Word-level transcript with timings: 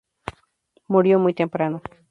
Murió 0.87 1.19
muy 1.19 1.35
temprano. 1.35 1.83